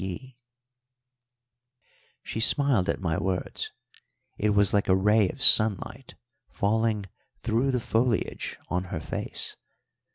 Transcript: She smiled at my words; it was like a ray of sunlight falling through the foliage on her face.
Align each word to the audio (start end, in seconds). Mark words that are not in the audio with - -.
She 2.23 2.39
smiled 2.39 2.89
at 2.89 2.99
my 2.99 3.19
words; 3.19 3.71
it 4.35 4.49
was 4.49 4.73
like 4.73 4.87
a 4.87 4.95
ray 4.95 5.29
of 5.29 5.43
sunlight 5.43 6.15
falling 6.49 7.05
through 7.43 7.69
the 7.69 7.79
foliage 7.79 8.57
on 8.67 8.85
her 8.85 8.99
face. 8.99 9.57